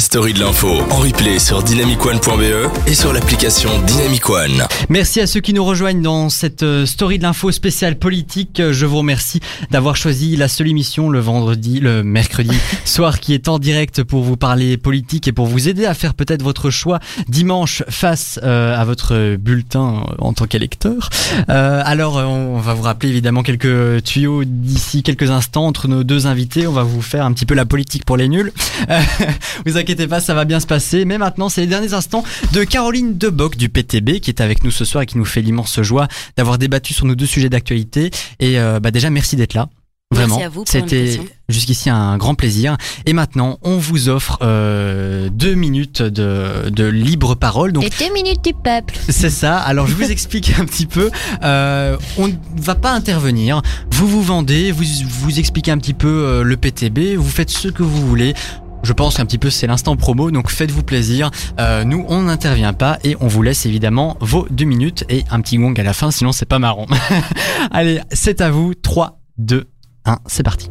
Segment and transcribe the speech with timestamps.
[0.00, 4.64] la story de l'info en replay sur dynamicone.be et sur l'application Dynamic One.
[4.88, 8.62] Merci à ceux qui nous rejoignent dans cette euh, story de l'info spéciale politique.
[8.70, 9.40] Je vous remercie
[9.70, 14.22] d'avoir choisi la seule émission le vendredi, le mercredi soir qui est en direct pour
[14.22, 16.98] vous parler politique et pour vous aider à faire peut-être votre choix
[17.28, 21.10] dimanche face euh, à votre bulletin en tant qu'électeur.
[21.50, 26.26] Euh, alors, on va vous rappeler évidemment quelques tuyaux d'ici quelques instants entre nos deux
[26.26, 26.66] invités.
[26.66, 28.50] On va vous faire un petit peu la politique pour les nuls.
[28.88, 28.98] Euh,
[29.66, 31.04] vous inquiétez pas, ça va bien se passer.
[31.04, 34.70] Mais maintenant, c'est les derniers instants de Caroline Deboc du PTB qui est avec nous
[34.70, 38.10] ce soir et qui nous fait l'immense joie d'avoir débattu sur nos deux sujets d'actualité.
[38.38, 39.68] Et euh, bah déjà, merci d'être là.
[40.12, 42.76] Vraiment, Merci à vous pour c'était jusqu'ici un grand plaisir.
[43.06, 47.72] Et maintenant, on vous offre euh, deux minutes de, de libre parole.
[47.72, 48.96] Donc, Les deux minutes du peuple.
[49.08, 49.58] c'est ça.
[49.58, 51.12] Alors je vous explique un petit peu.
[51.44, 53.62] Euh, on ne va pas intervenir.
[53.92, 54.84] Vous vous vendez, vous
[55.20, 58.34] vous expliquez un petit peu euh, le PTB, vous faites ce que vous voulez.
[58.82, 61.30] Je pense qu'un petit peu c'est l'instant promo, donc faites-vous plaisir.
[61.58, 65.40] Euh, nous, on n'intervient pas et on vous laisse évidemment vos deux minutes et un
[65.40, 66.86] petit gong à la fin, sinon c'est pas marrant.
[67.70, 68.74] Allez, c'est à vous.
[68.74, 69.68] 3, 2,
[70.04, 70.70] 1, c'est parti.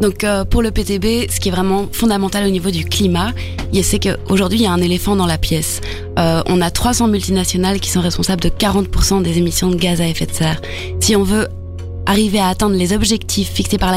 [0.00, 3.32] Donc euh, pour le PTB, ce qui est vraiment fondamental au niveau du climat,
[3.82, 5.80] c'est qu'aujourd'hui il y a un éléphant dans la pièce.
[6.18, 10.06] Euh, on a 300 multinationales qui sont responsables de 40% des émissions de gaz à
[10.06, 10.60] effet de serre.
[11.00, 11.48] Si on veut
[12.06, 13.92] arriver à atteindre les objectifs fixés par,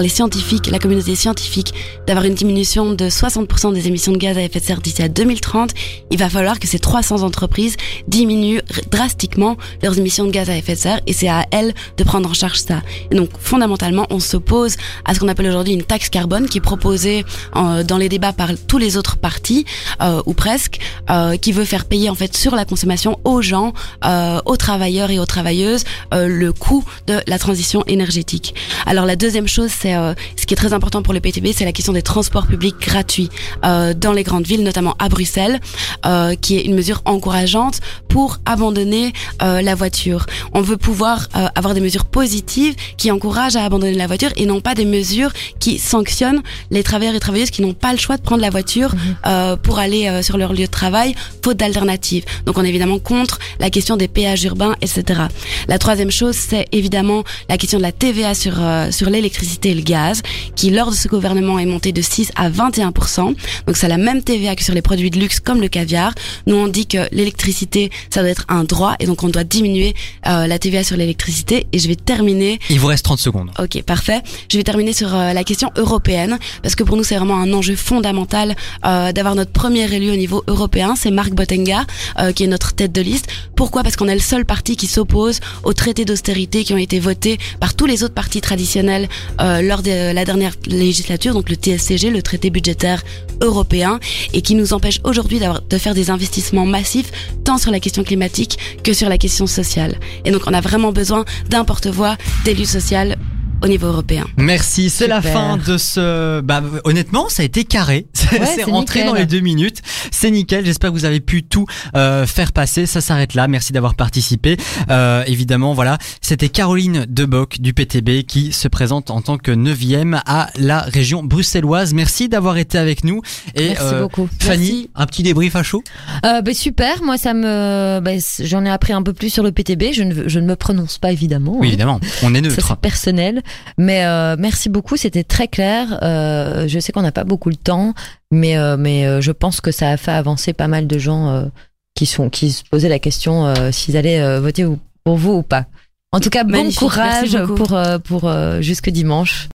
[0.00, 1.74] les scientifiques, la communauté scientifique,
[2.06, 5.08] d'avoir une diminution de 60% des émissions de gaz à effet de serre d'ici à
[5.08, 5.72] 2030,
[6.10, 10.74] il va falloir que ces 300 entreprises diminuent drastiquement leurs émissions de gaz à effet
[10.74, 12.82] de serre et c'est à elles de prendre en charge ça.
[13.10, 17.24] Donc fondamentalement, on s'oppose à ce qu'on appelle aujourd'hui une taxe carbone qui est proposée
[17.54, 19.64] dans les débats par tous les autres partis
[20.00, 20.78] euh, ou presque,
[21.10, 23.72] euh, qui veut faire payer en fait sur la consommation aux gens,
[24.04, 25.84] euh, aux travailleurs et aux travailleuses
[26.14, 28.54] euh, le coût de la transition énergétique.
[28.84, 31.64] Alors la deuxième chose, c'est euh, ce qui est très important pour le PTB, c'est
[31.64, 33.30] la question des transports publics gratuits
[33.64, 35.60] euh, dans les grandes villes, notamment à Bruxelles,
[36.04, 40.26] euh, qui est une mesure encourageante pour abandonner euh, la voiture.
[40.52, 44.44] On veut pouvoir euh, avoir des mesures positives qui encouragent à abandonner la voiture et
[44.44, 48.18] non pas des mesures qui sanctionnent les travailleurs et travailleuses qui n'ont pas le choix
[48.18, 48.92] de prendre la voiture
[49.26, 52.24] euh, pour aller sur leur lieu de travail, faute d'alternative.
[52.44, 55.22] Donc on est évidemment contre la question des péages urbains, etc.
[55.68, 59.74] La troisième chose, c'est évidemment la question de la TVA sur, euh, sur l'électricité et
[59.74, 60.22] le gaz,
[60.56, 63.34] qui lors de ce gouvernement est montée de 6 à 21%.
[63.66, 66.14] Donc c'est la même TVA que sur les produits de luxe comme le caviar.
[66.46, 69.94] Nous on dit que l'électricité, ça doit être un droit et donc on doit diminuer
[70.26, 71.66] euh, la TVA sur l'électricité.
[71.72, 73.50] Et je vais terminer Il vous reste 30 secondes.
[73.58, 74.22] Ok, parfait.
[74.50, 77.52] Je vais terminer sur euh, la question européenne, parce que pour nous, c'est vraiment un
[77.52, 80.94] enjeu fondamental euh, d'avoir notre premier élu au niveau européen.
[80.96, 81.84] C'est Marc Bottenga,
[82.18, 83.26] euh, qui est notre tête de liste.
[83.56, 83.82] Pourquoi?
[83.82, 87.27] Parce qu'on est le seul parti qui s'oppose aux traités d'austérité qui ont été votés
[87.60, 89.08] par tous les autres partis traditionnels
[89.40, 93.02] euh, lors de la dernière législature, donc le TSCG, le traité budgétaire
[93.42, 94.00] européen,
[94.32, 97.10] et qui nous empêche aujourd'hui de faire des investissements massifs,
[97.44, 99.98] tant sur la question climatique que sur la question sociale.
[100.24, 103.16] Et donc, on a vraiment besoin d'un porte-voix d'élu social
[103.62, 104.26] au niveau européen.
[104.36, 106.40] Merci, c'est la fin de ce.
[106.40, 108.06] Bah, honnêtement, ça a été carré.
[108.30, 109.10] Ouais, c'est rentré nickel.
[109.10, 109.80] dans les deux minutes.
[110.10, 110.66] C'est nickel.
[110.66, 111.64] J'espère que vous avez pu tout
[111.96, 112.84] euh, faire passer.
[112.84, 113.48] Ça s'arrête là.
[113.48, 114.58] Merci d'avoir participé.
[114.90, 120.20] Euh, évidemment, voilà, c'était Caroline Deboc du PTB qui se présente en tant que neuvième
[120.26, 121.94] à la région bruxelloise.
[121.94, 123.22] Merci d'avoir été avec nous.
[123.54, 124.28] Et Merci euh, beaucoup.
[124.40, 124.90] Fanny, Merci.
[124.94, 125.82] un petit débrief à chaud?
[126.26, 129.52] Euh, bah, super, moi ça me, bah, j'en ai appris un peu plus sur le
[129.52, 129.92] PTB.
[129.94, 131.52] Je ne, je ne me prononce pas évidemment.
[131.58, 131.68] Oui, hein.
[131.68, 132.66] évidemment, on est Ça neutre.
[132.68, 133.42] c'est personnel,
[133.76, 135.98] mais euh, merci beaucoup, c'était très clair.
[136.02, 137.94] Euh, je sais qu'on n'a pas beaucoup le temps,
[138.30, 141.48] mais euh, mais je pense que ça a fait avancer pas mal de gens
[141.94, 145.66] qui sont qui se posaient la question s'ils allaient voter ou- pour vous ou pas.
[146.10, 149.46] En tout cas, bon courage pour pour jusque dimanche.